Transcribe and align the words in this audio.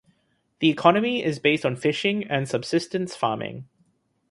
The 0.61 0.69
economy 0.71 1.23
is 1.23 1.37
based 1.37 1.63
on 1.63 1.75
fishing 1.75 2.23
and 2.23 2.49
subsistence 2.49 3.15
farming. 3.15 3.67